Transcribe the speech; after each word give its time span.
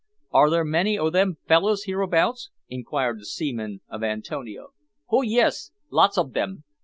"Are 0.31 0.49
there 0.49 0.65
many 0.65 0.97
o' 0.97 1.11
them 1.11 1.37
fellows 1.47 1.83
hereabouts?" 1.83 2.49
inquired 2.67 3.19
the 3.19 3.25
seaman 3.27 3.81
of 3.87 4.01
Antonio. 4.03 4.69
"Ho, 5.09 5.21
yis, 5.21 5.69
lots 5.91 6.17
ob 6.17 6.35
'em. 6.35 6.63